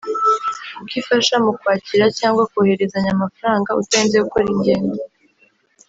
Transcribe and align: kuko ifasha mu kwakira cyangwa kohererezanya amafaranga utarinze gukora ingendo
kuko 0.77 0.93
ifasha 1.01 1.35
mu 1.43 1.51
kwakira 1.59 2.05
cyangwa 2.19 2.47
kohererezanya 2.51 3.11
amafaranga 3.13 3.75
utarinze 3.81 4.17
gukora 4.25 4.45
ingendo 4.55 4.95